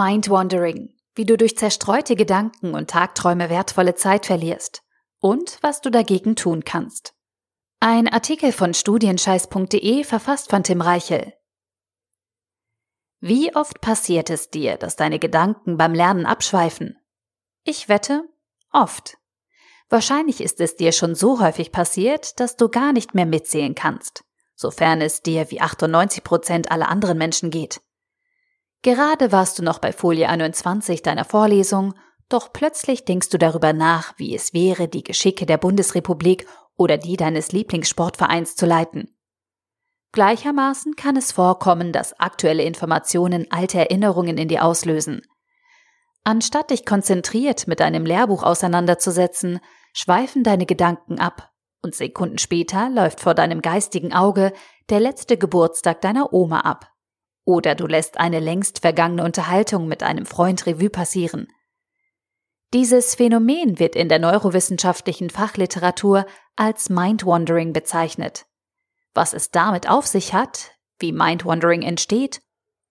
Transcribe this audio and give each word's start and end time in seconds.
Mind-Wandering, 0.00 0.94
wie 1.14 1.26
du 1.26 1.36
durch 1.36 1.58
zerstreute 1.58 2.16
Gedanken 2.16 2.74
und 2.74 2.88
Tagträume 2.88 3.50
wertvolle 3.50 3.96
Zeit 3.96 4.24
verlierst 4.24 4.82
und 5.18 5.58
was 5.60 5.82
du 5.82 5.90
dagegen 5.90 6.36
tun 6.36 6.64
kannst. 6.64 7.12
Ein 7.80 8.08
Artikel 8.08 8.52
von 8.52 8.72
studienscheiß.de 8.72 10.04
verfasst 10.04 10.48
von 10.48 10.64
Tim 10.64 10.80
Reichel. 10.80 11.34
Wie 13.20 13.54
oft 13.54 13.82
passiert 13.82 14.30
es 14.30 14.48
dir, 14.48 14.78
dass 14.78 14.96
deine 14.96 15.18
Gedanken 15.18 15.76
beim 15.76 15.92
Lernen 15.92 16.24
abschweifen? 16.24 16.96
Ich 17.64 17.90
wette, 17.90 18.22
oft. 18.72 19.18
Wahrscheinlich 19.90 20.40
ist 20.40 20.62
es 20.62 20.76
dir 20.76 20.92
schon 20.92 21.14
so 21.14 21.40
häufig 21.40 21.72
passiert, 21.72 22.40
dass 22.40 22.56
du 22.56 22.70
gar 22.70 22.94
nicht 22.94 23.14
mehr 23.14 23.26
mitzählen 23.26 23.74
kannst, 23.74 24.24
sofern 24.54 25.02
es 25.02 25.20
dir 25.20 25.50
wie 25.50 25.60
98 25.60 26.24
Prozent 26.24 26.70
aller 26.70 26.88
anderen 26.88 27.18
Menschen 27.18 27.50
geht. 27.50 27.82
Gerade 28.82 29.30
warst 29.30 29.58
du 29.58 29.62
noch 29.62 29.78
bei 29.78 29.92
Folie 29.92 30.28
21 30.28 31.02
deiner 31.02 31.24
Vorlesung, 31.24 31.94
doch 32.30 32.52
plötzlich 32.52 33.04
denkst 33.04 33.28
du 33.28 33.38
darüber 33.38 33.72
nach, 33.72 34.14
wie 34.16 34.34
es 34.34 34.54
wäre, 34.54 34.88
die 34.88 35.04
Geschicke 35.04 35.44
der 35.44 35.58
Bundesrepublik 35.58 36.46
oder 36.76 36.96
die 36.96 37.16
deines 37.16 37.52
Lieblingssportvereins 37.52 38.56
zu 38.56 38.64
leiten. 38.64 39.14
Gleichermaßen 40.12 40.96
kann 40.96 41.16
es 41.16 41.30
vorkommen, 41.32 41.92
dass 41.92 42.18
aktuelle 42.18 42.62
Informationen 42.62 43.46
alte 43.50 43.78
Erinnerungen 43.78 44.38
in 44.38 44.48
dir 44.48 44.64
auslösen. 44.64 45.22
Anstatt 46.24 46.70
dich 46.70 46.86
konzentriert 46.86 47.66
mit 47.68 47.80
deinem 47.80 48.06
Lehrbuch 48.06 48.42
auseinanderzusetzen, 48.42 49.60
schweifen 49.92 50.42
deine 50.42 50.66
Gedanken 50.66 51.18
ab 51.18 51.50
und 51.82 51.94
Sekunden 51.94 52.38
später 52.38 52.90
läuft 52.90 53.20
vor 53.20 53.34
deinem 53.34 53.62
geistigen 53.62 54.12
Auge 54.12 54.52
der 54.88 55.00
letzte 55.00 55.36
Geburtstag 55.36 56.00
deiner 56.00 56.32
Oma 56.32 56.60
ab. 56.60 56.90
Oder 57.50 57.74
du 57.74 57.88
lässt 57.88 58.20
eine 58.20 58.38
längst 58.38 58.78
vergangene 58.78 59.24
Unterhaltung 59.24 59.88
mit 59.88 60.04
einem 60.04 60.24
Freund 60.24 60.66
Revue 60.66 60.88
passieren. 60.88 61.48
Dieses 62.72 63.16
Phänomen 63.16 63.80
wird 63.80 63.96
in 63.96 64.08
der 64.08 64.20
neurowissenschaftlichen 64.20 65.30
Fachliteratur 65.30 66.26
als 66.54 66.90
Mind-Wandering 66.90 67.72
bezeichnet. 67.72 68.46
Was 69.14 69.32
es 69.32 69.50
damit 69.50 69.90
auf 69.90 70.06
sich 70.06 70.32
hat, 70.32 70.70
wie 71.00 71.10
Mind-Wandering 71.10 71.82
entsteht 71.82 72.40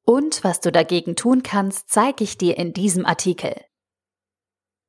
und 0.03 0.43
was 0.43 0.59
du 0.59 0.73
dagegen 0.73 1.15
tun 1.15 1.41
kannst, 1.41 1.89
zeige 1.89 2.25
ich 2.25 2.37
dir 2.37 2.57
in 2.57 2.73
diesem 2.73 3.05
Artikel. 3.05 3.55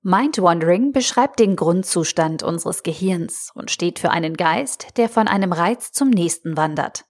Mind-Wandering 0.03 0.91
beschreibt 0.91 1.39
den 1.39 1.55
Grundzustand 1.55 2.43
unseres 2.43 2.83
Gehirns 2.83 3.53
und 3.55 3.71
steht 3.71 4.01
für 4.01 4.11
einen 4.11 4.37
Geist, 4.37 4.97
der 4.97 5.09
von 5.09 5.29
einem 5.29 5.53
Reiz 5.53 5.93
zum 5.93 6.11
nächsten 6.11 6.57
wandert. 6.57 7.05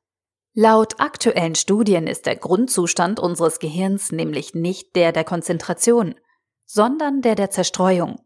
Laut 0.53 0.99
aktuellen 0.99 1.55
Studien 1.55 2.09
ist 2.09 2.27
der 2.27 2.35
Grundzustand 2.35 3.21
unseres 3.21 3.61
Gehirns 3.61 4.11
nämlich 4.11 4.55
nicht 4.55 4.97
der 4.97 5.13
der 5.13 5.25
Konzentration, 5.25 6.17
sondern 6.65 7.23
der 7.23 7.37
der 7.37 7.51
Zerstreuung. 7.51 8.21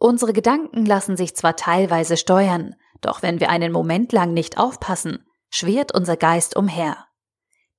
Unsere 0.00 0.32
Gedanken 0.32 0.84
lassen 0.84 1.16
sich 1.16 1.36
zwar 1.36 1.54
teilweise 1.54 2.16
steuern, 2.16 2.74
doch 3.00 3.22
wenn 3.22 3.38
wir 3.38 3.50
einen 3.50 3.70
Moment 3.70 4.12
lang 4.12 4.32
nicht 4.32 4.58
aufpassen, 4.58 5.24
schwirrt 5.48 5.94
unser 5.94 6.16
Geist 6.16 6.56
umher. 6.56 7.06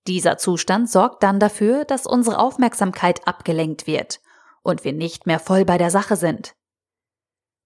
Dieser 0.08 0.38
Zustand 0.38 0.90
sorgt 0.90 1.22
dann 1.22 1.40
dafür, 1.40 1.84
dass 1.84 2.06
unsere 2.06 2.40
Aufmerksamkeit 2.40 3.28
abgelenkt 3.28 3.88
wird 3.88 4.22
und 4.62 4.86
wir 4.86 4.94
nicht 4.94 5.26
mehr 5.26 5.40
voll 5.40 5.66
bei 5.66 5.78
der 5.78 5.92
Sache 5.92 6.16
sind. 6.16 6.56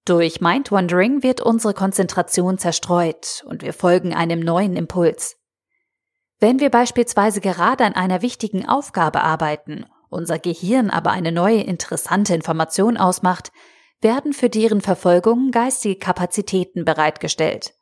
Durch 0.05 0.41
Mindwandering 0.41 1.21
wird 1.21 1.41
unsere 1.41 1.75
Konzentration 1.75 2.57
zerstreut 2.57 3.43
und 3.47 3.61
wir 3.61 3.73
folgen 3.73 4.15
einem 4.15 4.39
neuen 4.39 4.75
Impuls. 4.75 5.35
Wenn 6.39 6.59
wir 6.59 6.69
beispielsweise 6.69 7.41
gerade 7.41 7.83
an 7.83 7.93
einer 7.93 8.21
wichtigen 8.21 8.67
Aufgabe 8.67 9.21
arbeiten, 9.21 9.85
unser 10.09 10.37
Gehirn 10.37 10.89
aber 10.89 11.11
eine 11.11 11.31
neue 11.31 11.61
interessante 11.61 12.35
Information 12.35 12.97
ausmacht, 12.97 13.51
werden 14.01 14.33
für 14.33 14.49
deren 14.49 14.81
Verfolgung 14.81 15.49
geistige 15.51 15.97
Kapazitäten 15.97 16.85
bereitgestellt. 16.85 17.73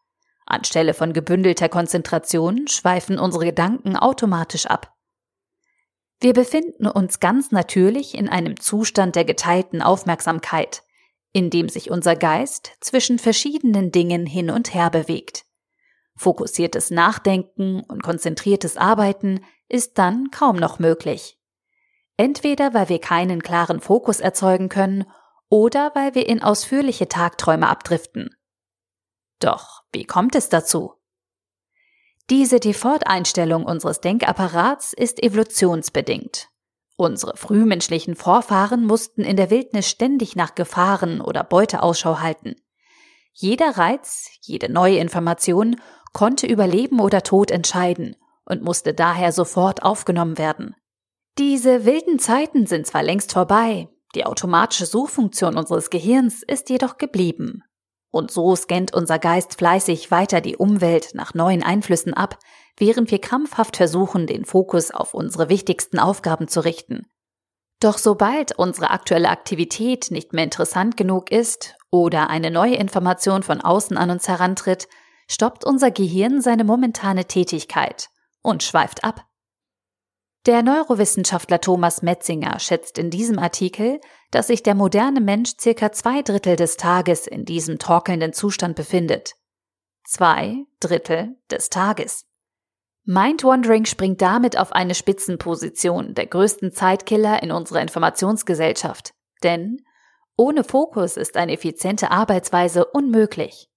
Anstelle 0.46 0.94
von 0.94 1.12
gebündelter 1.12 1.70
Konzentration 1.70 2.68
schweifen 2.68 3.20
unsere 3.20 3.46
Gedanken 3.46 3.98
automatisch 3.98 4.68
ab. 4.68 4.94
Wir 6.22 6.34
befinden 6.34 6.88
uns 6.88 7.20
ganz 7.20 7.52
natürlich 7.52 8.16
in 8.16 8.30
einem 8.30 8.60
Zustand 8.60 9.16
der 9.16 9.26
geteilten 9.26 9.82
Aufmerksamkeit, 9.82 10.84
in 11.34 11.50
dem 11.50 11.68
sich 11.68 11.92
unser 11.92 12.16
Geist 12.16 12.72
zwischen 12.80 13.20
verschiedenen 13.20 13.92
Dingen 13.92 14.26
hin 14.26 14.50
und 14.50 14.74
her 14.74 14.90
bewegt. 14.90 15.46
Fokussiertes 16.18 16.92
Nachdenken 16.92 17.82
und 17.82 18.02
konzentriertes 18.04 18.78
Arbeiten 18.78 19.42
ist 19.68 19.98
dann 19.98 20.32
kaum 20.32 20.56
noch 20.56 20.80
möglich. 20.80 21.38
Entweder 22.18 22.74
weil 22.74 22.90
wir 22.90 23.00
keinen 23.00 23.42
klaren 23.42 23.82
Fokus 23.82 24.22
erzeugen 24.22 24.70
können 24.70 25.06
oder 25.50 25.92
weil 25.94 26.16
wir 26.16 26.28
in 26.28 26.42
ausführliche 26.42 27.10
Tagträume 27.10 27.68
abdriften. 27.68 28.30
Doch 29.40 29.84
wie 29.92 30.06
kommt 30.06 30.36
es 30.36 30.50
dazu? 30.50 30.94
Diese 32.30 32.60
Default-Einstellung 32.60 33.66
unseres 33.66 34.02
Denkapparats 34.02 34.94
ist 34.94 35.22
evolutionsbedingt. 35.22 36.50
Unsere 36.96 37.36
frühmenschlichen 37.36 38.16
Vorfahren 38.16 38.86
mussten 38.86 39.22
in 39.22 39.36
der 39.36 39.50
Wildnis 39.50 39.90
ständig 39.90 40.36
nach 40.36 40.56
Gefahren 40.56 41.20
oder 41.20 41.44
Beute 41.44 41.84
Ausschau 41.84 42.22
halten. 42.22 42.56
Jeder 43.34 43.78
Reiz, 43.78 44.30
jede 44.42 44.72
neue 44.72 44.98
Information 44.98 45.76
konnte 46.16 46.48
über 46.48 46.66
Leben 46.66 47.02
oder 47.02 47.22
Tod 47.24 47.52
entscheiden 47.52 48.16
und 48.46 48.64
musste 48.64 48.94
daher 48.94 49.34
sofort 49.34 49.84
aufgenommen 49.84 50.38
werden. 50.38 50.74
Diese 51.38 51.86
wilden 51.86 52.20
Zeiten 52.20 52.66
sind 52.66 52.88
zwar 52.88 53.04
längst 53.04 53.34
vorbei, 53.34 53.90
die 54.16 54.26
automatische 54.26 54.86
Suchfunktion 54.86 55.58
unseres 55.58 55.90
Gehirns 55.90 56.42
ist 56.42 56.70
jedoch 56.70 56.98
geblieben. 56.98 57.64
Und 58.12 58.32
so 58.32 58.56
scannt 58.56 58.94
unser 58.94 59.20
Geist 59.20 59.56
fleißig 59.56 60.10
weiter 60.10 60.40
die 60.40 60.56
Umwelt 60.56 61.10
nach 61.16 61.34
neuen 61.34 61.62
Einflüssen 61.62 62.14
ab, 62.14 62.40
während 62.78 63.12
wir 63.12 63.20
krampfhaft 63.20 63.76
versuchen, 63.76 64.26
den 64.26 64.46
Fokus 64.46 64.92
auf 64.92 65.14
unsere 65.14 65.50
wichtigsten 65.50 66.00
Aufgaben 66.00 66.48
zu 66.48 66.64
richten. 66.64 67.08
Doch 67.82 67.98
sobald 67.98 68.58
unsere 68.58 68.92
aktuelle 68.92 69.28
Aktivität 69.28 70.12
nicht 70.12 70.32
mehr 70.32 70.46
interessant 70.46 70.96
genug 70.96 71.30
ist 71.30 71.76
oder 71.92 72.30
eine 72.30 72.52
neue 72.52 72.76
Information 72.76 73.44
von 73.44 73.60
außen 73.60 73.98
an 73.98 74.12
uns 74.12 74.30
herantritt, 74.30 74.88
stoppt 75.28 75.66
unser 75.66 75.92
Gehirn 75.92 76.42
seine 76.42 76.64
momentane 76.64 77.26
Tätigkeit 77.26 78.10
und 78.42 78.64
schweift 78.64 79.04
ab. 79.04 79.26
Der 80.46 80.62
Neurowissenschaftler 80.62 81.60
Thomas 81.60 82.04
Metzinger 82.04 82.60
schätzt 82.60 83.00
in 83.00 83.10
diesem 83.10 83.40
Artikel, 83.40 84.00
dass 84.30 84.48
sich 84.48 84.62
der 84.62 84.76
moderne 84.76 85.20
Mensch 85.20 85.54
circa 85.60 85.92
zwei 85.92 86.22
Drittel 86.22 86.56
des 86.56 86.78
Tages 86.78 87.26
in 87.26 87.46
diesem 87.46 87.80
torkelnden 87.80 88.32
Zustand 88.32 88.76
befindet. 88.76 89.34
Zwei 90.04 90.58
Drittel 90.80 91.36
des 91.50 91.70
Tages. 91.70 92.28
Mindwandering 93.06 93.86
springt 93.86 94.22
damit 94.22 94.58
auf 94.58 94.72
eine 94.72 94.94
Spitzenposition 94.94 96.14
der 96.14 96.28
größten 96.28 96.72
Zeitkiller 96.72 97.42
in 97.42 97.52
unserer 97.52 97.82
Informationsgesellschaft. 97.82 99.14
Denn 99.42 99.84
ohne 100.38 100.64
Fokus 100.64 101.18
ist 101.18 101.38
eine 101.38 101.54
effiziente 101.54 102.12
Arbeitsweise 102.12 102.86
unmöglich. 102.86 103.70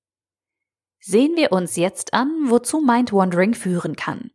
Sehen 1.10 1.36
wir 1.36 1.52
uns 1.52 1.76
jetzt 1.76 2.12
an, 2.12 2.50
wozu 2.50 2.80
Mindwandering 2.80 3.54
führen 3.54 3.96
kann. 3.96 4.30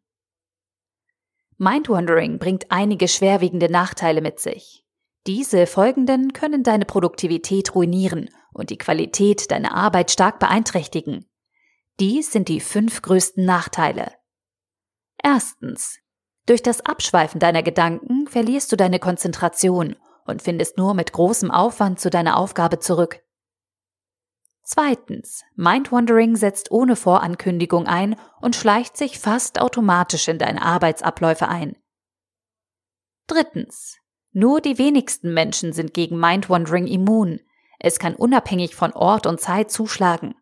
Mindwandering 1.60 2.40
bringt 2.40 2.72
einige 2.72 3.08
schwerwiegende 3.08 3.72
Nachteile 3.72 4.22
mit 4.22 4.40
sich. 4.40 4.84
Diese 5.28 5.68
folgenden 5.68 6.34
können 6.34 6.64
deine 6.64 6.86
Produktivität 6.86 7.76
ruinieren 7.76 8.32
und 8.54 8.72
die 8.72 8.80
Qualität 8.80 9.52
deiner 9.52 9.76
Arbeit 9.76 10.10
stark 10.10 10.40
beeinträchtigen. 10.40 11.30
Dies 12.00 12.32
sind 12.32 12.48
die 12.48 12.60
fünf 12.60 13.04
größten 13.04 13.46
Nachteile. 13.46 14.12
Erstens. 15.22 16.00
Durch 16.48 16.64
das 16.64 16.82
Abschweifen 16.82 17.40
deiner 17.40 17.62
Gedanken 17.62 18.26
verlierst 18.26 18.72
du 18.72 18.78
deine 18.78 18.98
Konzentration 18.98 19.96
und 20.26 20.42
findest 20.42 20.80
nur 20.80 20.96
mit 20.96 21.14
großem 21.14 21.52
Aufwand 21.52 22.00
zu 22.00 22.10
deiner 22.10 22.36
Aufgabe 22.36 22.80
zurück. 22.80 23.23
Zweitens, 24.64 25.44
Mindwandering 25.56 26.38
setzt 26.38 26.72
ohne 26.72 26.96
Vorankündigung 26.96 27.86
ein 27.86 28.16
und 28.40 28.56
schleicht 28.56 28.96
sich 28.96 29.20
fast 29.20 29.60
automatisch 29.60 30.30
in 30.30 30.40
deine 30.40 30.62
Arbeitsabläufe 30.62 31.50
ein. 31.50 31.76
Drittens, 33.28 33.98
nur 34.32 34.62
die 34.62 34.78
wenigsten 34.78 35.34
Menschen 35.34 35.74
sind 35.74 35.94
gegen 35.94 36.18
Mindwandering 36.18 36.88
immun. 36.88 37.42
Es 37.80 38.00
kann 38.00 38.16
unabhängig 38.16 38.74
von 38.74 38.94
Ort 38.94 39.28
und 39.28 39.42
Zeit 39.42 39.70
zuschlagen. 39.70 40.34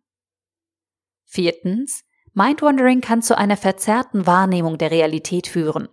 Viertens, 1.26 2.04
Mindwandering 2.34 3.02
kann 3.02 3.22
zu 3.22 3.38
einer 3.38 3.58
verzerrten 3.58 4.28
Wahrnehmung 4.28 4.78
der 4.78 4.92
Realität 4.92 5.48
führen. 5.48 5.90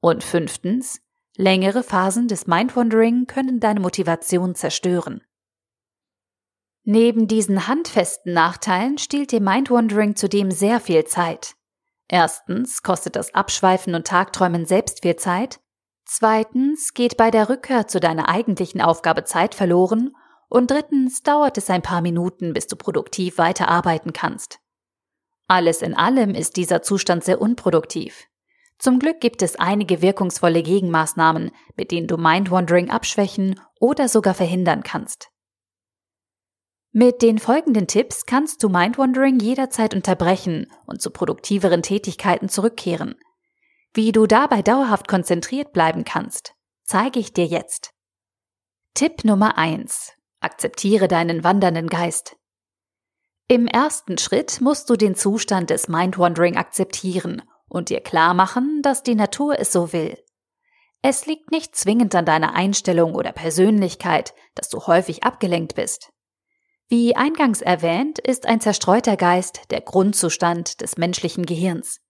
Und 0.00 0.24
fünftens, 0.24 1.00
längere 1.36 1.82
Phasen 1.82 2.28
des 2.28 2.46
Mindwandering 2.46 3.26
können 3.26 3.60
deine 3.60 3.80
Motivation 3.80 4.54
zerstören. 4.54 5.22
Neben 6.84 7.28
diesen 7.28 7.66
handfesten 7.66 8.34
Nachteilen 8.34 8.98
stiehlt 8.98 9.32
dir 9.32 9.40
Mindwandering 9.40 10.16
zudem 10.16 10.50
sehr 10.50 10.80
viel 10.80 11.04
Zeit. 11.04 11.54
Erstens 12.08 12.82
kostet 12.82 13.16
das 13.16 13.34
Abschweifen 13.34 13.94
und 13.94 14.06
Tagträumen 14.06 14.66
selbst 14.66 15.00
viel 15.00 15.16
Zeit. 15.16 15.60
Zweitens 16.04 16.92
geht 16.92 17.16
bei 17.16 17.30
der 17.30 17.48
Rückkehr 17.48 17.88
zu 17.88 18.00
deiner 18.00 18.28
eigentlichen 18.28 18.82
Aufgabe 18.82 19.24
Zeit 19.24 19.54
verloren 19.54 20.14
und 20.50 20.70
drittens 20.70 21.22
dauert 21.22 21.56
es 21.56 21.70
ein 21.70 21.80
paar 21.80 22.02
Minuten, 22.02 22.52
bis 22.52 22.66
du 22.66 22.76
produktiv 22.76 23.38
weiterarbeiten 23.38 24.12
kannst. 24.12 24.58
Alles 25.48 25.80
in 25.80 25.94
allem 25.94 26.34
ist 26.34 26.56
dieser 26.56 26.82
Zustand 26.82 27.24
sehr 27.24 27.40
unproduktiv. 27.40 28.26
Zum 28.78 28.98
Glück 28.98 29.20
gibt 29.20 29.40
es 29.40 29.56
einige 29.56 30.02
wirkungsvolle 30.02 30.62
Gegenmaßnahmen, 30.62 31.50
mit 31.76 31.90
denen 31.90 32.08
du 32.08 32.18
Mindwandering 32.18 32.90
abschwächen 32.90 33.58
oder 33.80 34.08
sogar 34.08 34.34
verhindern 34.34 34.82
kannst. 34.82 35.30
Mit 36.96 37.22
den 37.22 37.40
folgenden 37.40 37.88
Tipps 37.88 38.24
kannst 38.24 38.62
du 38.62 38.68
Mindwandering 38.68 39.40
jederzeit 39.40 39.94
unterbrechen 39.94 40.70
und 40.86 41.02
zu 41.02 41.10
produktiveren 41.10 41.82
Tätigkeiten 41.82 42.48
zurückkehren. 42.48 43.16
Wie 43.92 44.12
du 44.12 44.28
dabei 44.28 44.62
dauerhaft 44.62 45.08
konzentriert 45.08 45.72
bleiben 45.72 46.04
kannst, 46.04 46.54
zeige 46.84 47.18
ich 47.18 47.32
dir 47.32 47.46
jetzt. 47.46 47.90
Tipp 48.94 49.24
Nummer 49.24 49.58
eins: 49.58 50.12
Akzeptiere 50.38 51.08
deinen 51.08 51.42
wandernden 51.42 51.88
Geist. 51.88 52.36
Im 53.48 53.66
ersten 53.66 54.16
Schritt 54.16 54.60
musst 54.60 54.88
du 54.88 54.94
den 54.94 55.16
Zustand 55.16 55.70
des 55.70 55.88
Mindwandering 55.88 56.56
akzeptieren 56.56 57.42
und 57.66 57.88
dir 57.88 58.02
klar 58.02 58.34
machen, 58.34 58.82
dass 58.82 59.02
die 59.02 59.16
Natur 59.16 59.58
es 59.58 59.72
so 59.72 59.92
will. 59.92 60.16
Es 61.02 61.26
liegt 61.26 61.50
nicht 61.50 61.74
zwingend 61.74 62.14
an 62.14 62.24
deiner 62.24 62.54
Einstellung 62.54 63.16
oder 63.16 63.32
Persönlichkeit, 63.32 64.32
dass 64.54 64.68
du 64.68 64.86
häufig 64.86 65.24
abgelenkt 65.24 65.74
bist. 65.74 66.13
Wie 66.88 67.16
eingangs 67.16 67.62
erwähnt, 67.62 68.18
ist 68.18 68.46
ein 68.46 68.60
zerstreuter 68.60 69.16
Geist 69.16 69.70
der 69.70 69.80
Grundzustand 69.80 70.82
des 70.82 70.96
menschlichen 70.98 71.46
Gehirns. 71.46 72.00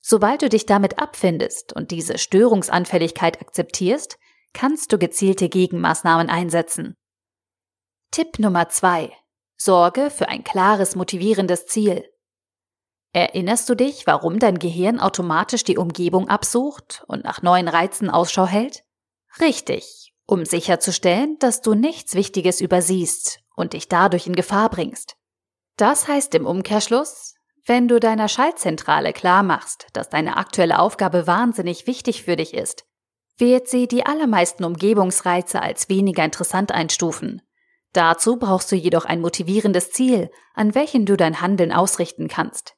Sobald 0.00 0.42
du 0.42 0.48
dich 0.48 0.64
damit 0.64 0.98
abfindest 0.98 1.74
und 1.74 1.90
diese 1.90 2.16
Störungsanfälligkeit 2.16 3.40
akzeptierst, 3.40 4.18
kannst 4.54 4.92
du 4.92 4.98
gezielte 4.98 5.48
Gegenmaßnahmen 5.48 6.30
einsetzen. 6.30 6.94
Tipp 8.10 8.38
Nummer 8.38 8.70
zwei: 8.70 9.12
Sorge 9.58 10.10
für 10.10 10.28
ein 10.28 10.42
klares, 10.42 10.96
motivierendes 10.96 11.66
Ziel. 11.66 12.08
Erinnerst 13.12 13.68
du 13.68 13.74
dich, 13.74 14.06
warum 14.06 14.38
dein 14.38 14.58
Gehirn 14.58 15.00
automatisch 15.00 15.64
die 15.64 15.76
Umgebung 15.76 16.28
absucht 16.28 17.04
und 17.08 17.24
nach 17.24 17.42
neuen 17.42 17.68
Reizen 17.68 18.08
Ausschau 18.08 18.46
hält? 18.46 18.84
Richtig, 19.40 20.14
um 20.26 20.46
sicherzustellen, 20.46 21.38
dass 21.38 21.60
du 21.60 21.74
nichts 21.74 22.14
Wichtiges 22.14 22.60
übersiehst 22.60 23.40
und 23.58 23.72
dich 23.72 23.88
dadurch 23.88 24.26
in 24.26 24.36
Gefahr 24.36 24.70
bringst. 24.70 25.16
Das 25.76 26.08
heißt 26.08 26.34
im 26.34 26.46
Umkehrschluss, 26.46 27.34
wenn 27.66 27.86
du 27.86 28.00
deiner 28.00 28.28
Schaltzentrale 28.28 29.12
klar 29.12 29.42
machst, 29.42 29.88
dass 29.92 30.08
deine 30.08 30.36
aktuelle 30.36 30.78
Aufgabe 30.78 31.26
wahnsinnig 31.26 31.86
wichtig 31.86 32.22
für 32.22 32.36
dich 32.36 32.54
ist, 32.54 32.86
wird 33.36 33.68
sie 33.68 33.86
die 33.86 34.06
allermeisten 34.06 34.64
Umgebungsreize 34.64 35.60
als 35.60 35.88
weniger 35.88 36.24
interessant 36.24 36.72
einstufen. 36.72 37.42
Dazu 37.92 38.38
brauchst 38.38 38.72
du 38.72 38.76
jedoch 38.76 39.04
ein 39.04 39.20
motivierendes 39.20 39.90
Ziel, 39.92 40.30
an 40.54 40.74
welchem 40.74 41.06
du 41.06 41.16
dein 41.16 41.40
Handeln 41.40 41.72
ausrichten 41.72 42.28
kannst. 42.28 42.74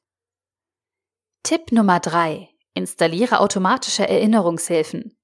Tipp 1.43 1.71
Nummer 1.71 1.99
drei: 1.99 2.49
Installiere 2.73 3.39
automatische 3.39 4.07
Erinnerungshilfen. 4.07 5.17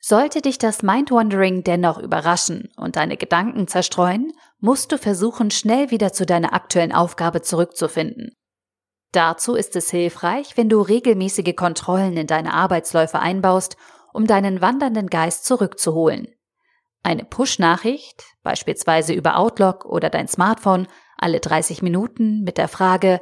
Sollte 0.00 0.40
dich 0.40 0.58
das 0.58 0.82
Mindwandering 0.82 1.64
dennoch 1.64 1.98
überraschen 1.98 2.72
und 2.76 2.96
deine 2.96 3.16
Gedanken 3.16 3.66
zerstreuen, 3.66 4.32
musst 4.58 4.92
du 4.92 4.98
versuchen, 4.98 5.50
schnell 5.50 5.90
wieder 5.90 6.12
zu 6.12 6.26
deiner 6.26 6.52
aktuellen 6.52 6.92
Aufgabe 6.92 7.42
zurückzufinden. 7.42 8.32
Dazu 9.12 9.54
ist 9.54 9.76
es 9.76 9.90
hilfreich, 9.90 10.56
wenn 10.56 10.68
du 10.68 10.80
regelmäßige 10.80 11.54
Kontrollen 11.54 12.16
in 12.16 12.26
deine 12.26 12.52
Arbeitsläufe 12.52 13.18
einbaust, 13.18 13.76
um 14.12 14.26
deinen 14.26 14.60
wandernden 14.60 15.08
Geist 15.08 15.44
zurückzuholen. 15.44 16.28
Eine 17.02 17.24
Push-Nachricht, 17.24 18.24
beispielsweise 18.42 19.12
über 19.12 19.36
Outlook 19.36 19.84
oder 19.84 20.10
dein 20.10 20.28
Smartphone, 20.28 20.88
alle 21.16 21.40
30 21.40 21.82
Minuten 21.82 22.42
mit 22.42 22.58
der 22.58 22.68
Frage, 22.68 23.20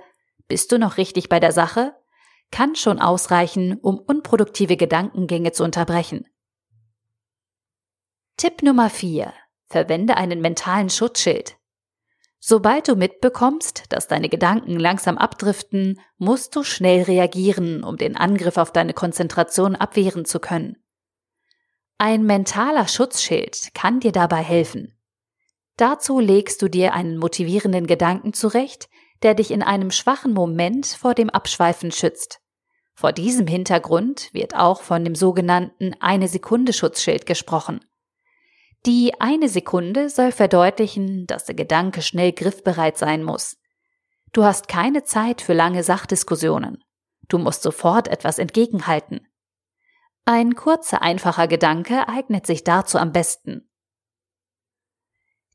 bist 0.49 0.73
du 0.73 0.79
noch 0.79 0.97
richtig 0.97 1.29
bei 1.29 1.41
der 1.41 1.53
Sache? 1.53 1.95
kann 2.55 2.77
schon 2.77 3.01
ausreichen, 3.01 3.79
um 3.81 3.99
unproduktive 3.99 4.77
Gedankengänge 4.77 5.51
zu 5.51 5.65
unterbrechen. 5.65 6.25
Tipp 8.37 8.63
Nummer 8.63 8.91
4. 8.91 9.33
Verwende 9.75 10.17
einen 10.17 10.41
mentalen 10.41 10.89
Schutzschild. 10.89 11.57
Sobald 12.39 12.87
du 12.87 12.95
mitbekommst, 12.95 13.87
dass 13.89 14.07
deine 14.07 14.29
Gedanken 14.29 14.79
langsam 14.79 15.19
abdriften, 15.19 15.99
musst 16.17 16.55
du 16.55 16.63
schnell 16.63 17.03
reagieren, 17.03 17.83
um 17.83 17.97
den 17.97 18.17
Angriff 18.17 18.57
auf 18.57 18.71
deine 18.71 18.93
Konzentration 18.93 19.75
abwehren 19.75 20.27
zu 20.27 20.39
können. 20.39 20.77
Ein 21.99 22.23
mentaler 22.23 22.87
Schutzschild 22.87 23.75
kann 23.75 23.99
dir 23.99 24.13
dabei 24.13 24.45
helfen. 24.45 24.97
Dazu 25.77 26.21
legst 26.21 26.63
du 26.63 26.69
dir 26.69 26.95
einen 26.95 27.17
motivierenden 27.17 27.89
Gedanken 27.89 28.33
zurecht, 28.33 28.89
der 29.25 29.35
dich 29.35 29.51
in 29.51 29.65
einem 29.65 29.91
schwachen 29.91 30.35
Moment 30.35 30.87
vor 30.87 31.15
dem 31.17 31.31
Abschweifen 31.31 31.91
schützt. 31.91 32.39
Vor 32.95 33.11
diesem 33.11 33.49
Hintergrund 33.49 34.33
wird 34.33 34.55
auch 34.55 34.83
von 34.83 35.03
dem 35.03 35.17
sogenannten 35.17 35.97
eine 35.99 36.29
Sekunde 36.29 36.73
Schutzschild 36.73 37.27
gesprochen. 37.27 37.81
Die 38.87 39.19
eine 39.19 39.49
Sekunde 39.49 40.11
soll 40.11 40.31
verdeutlichen, 40.31 41.27
dass 41.27 41.45
der 41.45 41.55
Gedanke 41.55 42.03
schnell 42.03 42.33
griffbereit 42.33 42.99
sein 42.99 43.23
muss. 43.23 43.57
Du 44.33 44.45
hast 44.45 44.69
keine 44.69 45.05
Zeit 45.05 45.41
für 45.41 45.55
lange 45.55 45.83
Sachdiskussionen. 45.83 46.85
Du 47.29 47.39
musst 47.39 47.63
sofort 47.63 48.09
etwas 48.09 48.39
entgegenhalten. 48.39 49.27
Ein 50.27 50.55
kurzer, 50.55 51.01
einfacher 51.01 51.49
Gedanke 51.49 52.09
eignet 52.09 52.47
sich 52.47 52.65
dazu 52.65 52.99
am 52.99 53.13
besten. 53.13 53.71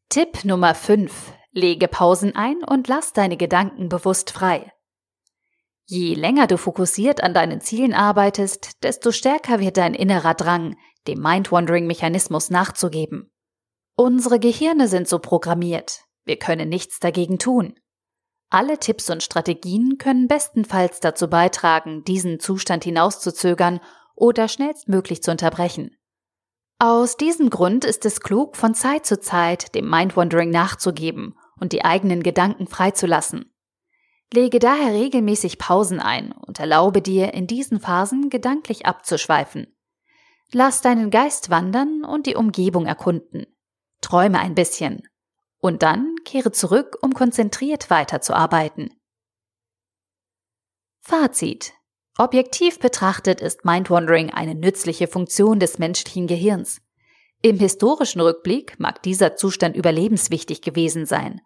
Tipp 0.10 0.44
Nummer 0.44 0.74
5. 0.74 1.34
Lege 1.52 1.88
Pausen 1.88 2.36
ein 2.36 2.64
und 2.64 2.88
lass 2.88 3.14
deine 3.14 3.38
Gedanken 3.38 3.90
bewusst 3.90 4.32
frei. 4.32 4.72
Je 5.86 6.14
länger 6.14 6.48
du 6.48 6.58
fokussiert 6.58 7.22
an 7.22 7.34
deinen 7.34 7.62
Zielen 7.62 7.94
arbeitest, 7.94 8.84
desto 8.84 9.12
stärker 9.12 9.60
wird 9.60 9.78
dein 9.78 9.94
innerer 9.94 10.36
Drang, 10.36 10.78
dem 11.10 11.22
Mind-Wandering-Mechanismus 11.22 12.50
nachzugeben. 12.50 13.32
Unsere 13.96 14.40
Gehirne 14.40 14.88
sind 14.88 15.08
so 15.08 15.20
programmiert. 15.20 16.04
Wir 16.24 16.38
können 16.38 16.70
nichts 16.70 17.00
dagegen 17.00 17.40
tun. 17.40 17.74
Alle 18.52 18.78
Tipps 18.78 19.10
und 19.10 19.24
Strategien 19.24 19.98
können 19.98 20.28
bestenfalls 20.28 21.00
dazu 21.00 21.30
beitragen, 21.30 22.04
diesen 22.04 22.40
Zustand 22.40 22.84
hinauszuzögern 22.84 23.80
oder 24.16 24.48
schnellstmöglich 24.48 25.22
zu 25.22 25.32
unterbrechen. 25.32 25.96
Aus 26.80 27.18
diesem 27.18 27.50
Grund 27.50 27.84
ist 27.84 28.06
es 28.06 28.22
klug, 28.22 28.56
von 28.56 28.74
Zeit 28.74 29.06
zu 29.06 29.20
Zeit 29.20 29.76
dem 29.76 29.90
Mind-Wandering 29.90 30.50
nachzugeben 30.50 31.38
und 31.60 31.74
die 31.74 31.84
eigenen 31.84 32.24
Gedanken 32.24 32.68
freizulassen. 32.68 33.54
Lege 34.32 34.60
daher 34.60 34.94
regelmäßig 34.94 35.58
Pausen 35.58 36.00
ein 36.00 36.32
und 36.32 36.60
erlaube 36.60 37.02
dir, 37.02 37.34
in 37.34 37.48
diesen 37.48 37.80
Phasen 37.80 38.30
gedanklich 38.30 38.86
abzuschweifen. 38.86 39.76
Lass 40.52 40.82
deinen 40.82 41.12
Geist 41.12 41.50
wandern 41.50 42.04
und 42.04 42.26
die 42.26 42.36
Umgebung 42.36 42.86
erkunden. 42.86 43.46
Träume 44.02 44.40
ein 44.40 44.56
bisschen. 44.56 45.08
Und 45.60 45.84
dann 45.84 46.16
kehre 46.26 46.52
zurück, 46.52 46.98
um 47.02 47.14
konzentriert 47.14 47.90
weiterzuarbeiten. 47.90 48.94
Fazit. 51.02 51.74
Objektiv 52.18 52.80
betrachtet 52.80 53.42
ist 53.42 53.64
Mindwandering 53.64 54.32
eine 54.32 54.56
nützliche 54.56 55.08
Funktion 55.08 55.60
des 55.60 55.80
menschlichen 55.80 56.28
Gehirns. 56.28 56.82
Im 57.42 57.58
historischen 57.58 58.20
Rückblick 58.20 58.80
mag 58.80 59.02
dieser 59.04 59.36
Zustand 59.36 59.76
überlebenswichtig 59.76 60.62
gewesen 60.62 61.06
sein. 61.06 61.42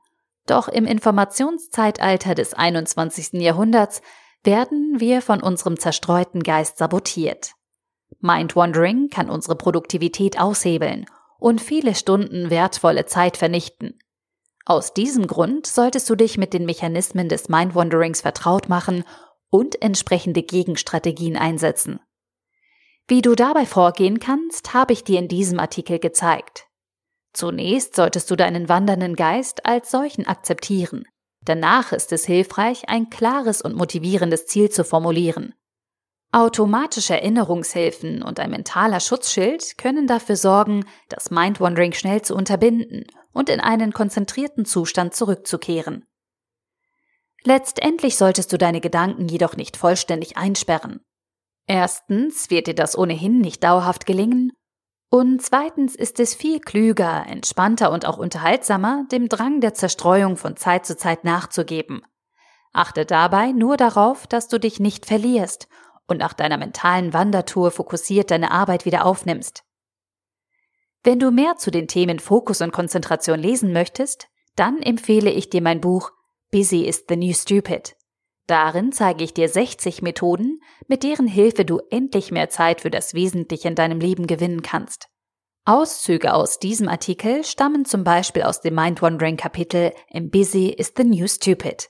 Doch 0.48 0.68
im 0.68 0.86
Informationszeitalter 0.86 2.36
des 2.36 2.54
21. 2.54 3.34
Jahrhunderts 3.34 4.02
werden 4.44 5.00
wir 5.00 5.22
von 5.22 5.42
unserem 5.42 5.80
zerstreuten 5.80 6.42
Geist 6.42 6.78
sabotiert. 6.78 7.54
Mindwandering 8.24 9.10
kann 9.10 9.30
unsere 9.30 9.56
Produktivität 9.56 10.40
aushebeln 10.40 11.06
und 11.40 11.60
viele 11.60 11.94
Stunden 11.94 12.50
wertvolle 12.50 13.06
Zeit 13.06 13.36
vernichten. 13.36 14.00
Aus 14.66 14.94
diesem 14.94 15.28
Grund 15.28 15.68
solltest 15.68 16.10
du 16.10 16.16
dich 16.16 16.38
mit 16.38 16.54
den 16.54 16.66
Mechanismen 16.66 17.28
des 17.28 17.50
Mindwanderings 17.50 18.22
vertraut 18.22 18.70
machen 18.70 19.04
und 19.50 19.82
entsprechende 19.82 20.42
Gegenstrategien 20.42 21.36
einsetzen. 21.36 22.00
Wie 23.10 23.22
du 23.22 23.36
dabei 23.36 23.66
vorgehen 23.66 24.20
kannst, 24.20 24.74
habe 24.74 24.94
ich 24.94 25.04
dir 25.04 25.20
in 25.20 25.28
diesem 25.28 25.60
Artikel 25.60 26.00
gezeigt. 26.00 26.68
Zunächst 27.34 27.96
solltest 27.96 28.32
du 28.32 28.38
deinen 28.38 28.70
wandernden 28.70 29.18
Geist 29.18 29.66
als 29.66 29.92
solchen 29.92 30.26
akzeptieren. 30.26 31.04
Danach 31.42 31.92
ist 31.92 32.14
es 32.14 32.26
hilfreich, 32.26 32.88
ein 32.88 33.10
klares 33.10 33.62
und 33.62 33.76
motivierendes 33.76 34.46
Ziel 34.46 34.70
zu 34.70 34.86
formulieren. 34.86 35.54
Automatische 36.34 37.14
Erinnerungshilfen 37.14 38.24
und 38.24 38.40
ein 38.40 38.50
mentaler 38.50 39.00
Schutzschild 39.00 39.78
können 39.78 40.08
dafür 40.08 40.36
sorgen, 40.36 40.84
das 41.08 41.30
Mindwandering 41.30 41.94
schnell 41.94 42.24
zu 42.24 42.34
unterbinden 42.34 43.06
und 43.34 43.50
in 43.50 43.60
einen 43.60 43.94
konzentrierten 43.94 44.66
Zustand 44.66 45.14
zurückzukehren. 45.14 46.08
Letztendlich 47.44 48.18
solltest 48.18 48.52
du 48.52 48.58
deine 48.58 48.82
Gedanken 48.82 49.28
jedoch 49.28 49.56
nicht 49.58 49.78
vollständig 49.78 50.36
einsperren. 50.36 51.02
Erstens 51.68 52.50
wird 52.50 52.66
dir 52.66 52.74
das 52.74 52.98
ohnehin 52.98 53.38
nicht 53.38 53.64
dauerhaft 53.64 54.08
gelingen 54.08 54.54
und 55.12 55.40
zweitens 55.40 55.96
ist 55.96 56.20
es 56.20 56.34
viel 56.34 56.60
klüger, 56.60 57.28
entspannter 57.28 57.92
und 57.92 58.08
auch 58.08 58.18
unterhaltsamer, 58.18 59.06
dem 59.12 59.30
Drang 59.30 59.62
der 59.62 59.76
Zerstreuung 59.76 60.38
von 60.38 60.58
Zeit 60.58 60.88
zu 60.88 60.98
Zeit 60.98 61.26
nachzugeben. 61.26 62.02
Achte 62.72 63.06
dabei 63.06 63.52
nur 63.52 63.78
darauf, 63.78 64.26
dass 64.26 64.48
du 64.48 64.60
dich 64.60 64.80
nicht 64.80 65.06
verlierst 65.06 65.68
und 66.08 66.18
nach 66.18 66.34
deiner 66.34 66.58
mentalen 66.58 67.14
Wandertour 67.14 67.72
fokussiert 67.72 68.32
deine 68.32 68.52
Arbeit 68.52 68.86
wieder 68.86 69.06
aufnimmst. 69.06 69.64
Wenn 71.04 71.20
du 71.20 71.32
mehr 71.32 71.58
zu 71.58 71.70
den 71.70 71.88
Themen 71.88 72.20
Fokus 72.20 72.62
und 72.62 72.72
Konzentration 72.72 73.40
lesen 73.40 73.74
möchtest, 73.74 74.28
dann 74.56 74.82
empfehle 74.82 75.32
ich 75.32 75.50
dir 75.50 75.62
mein 75.62 75.82
Buch 75.82 76.12
Busy 76.52 76.86
is 76.86 77.06
the 77.10 77.16
New 77.16 77.34
Stupid. 77.34 77.96
Darin 78.48 78.92
zeige 78.92 79.24
ich 79.24 79.34
dir 79.34 79.50
60 79.50 80.02
Methoden, 80.02 80.62
mit 80.88 81.04
deren 81.04 81.28
Hilfe 81.28 81.66
du 81.66 81.80
endlich 81.90 82.32
mehr 82.32 82.50
Zeit 82.50 82.82
für 82.82 82.92
das 82.92 83.14
Wesentliche 83.14 83.68
in 83.68 83.76
deinem 83.76 84.00
Leben 84.00 84.28
gewinnen 84.28 84.62
kannst. 84.62 85.08
Auszüge 85.66 86.34
aus 86.34 86.60
diesem 86.60 86.90
Artikel 86.90 87.46
stammen 87.46 87.86
zum 87.86 88.04
Beispiel 88.04 88.44
aus 88.44 88.60
dem 88.60 88.76
Mind-Wandering 88.76 89.38
Kapitel 89.38 89.94
im 90.10 90.30
Busy 90.30 90.68
is 90.68 90.94
the 90.98 91.06
New 91.06 91.28
Stupid. 91.28 91.90